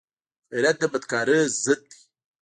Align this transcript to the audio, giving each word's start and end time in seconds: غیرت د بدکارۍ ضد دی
غیرت 0.53 0.75
د 0.79 0.83
بدکارۍ 0.93 1.39
ضد 1.63 1.81
دی 1.89 1.99